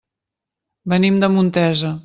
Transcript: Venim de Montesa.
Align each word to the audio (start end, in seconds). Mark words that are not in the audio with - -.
Venim 0.95 1.21
de 1.25 1.31
Montesa. 1.37 1.97